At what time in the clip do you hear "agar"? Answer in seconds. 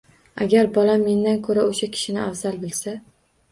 0.45-0.69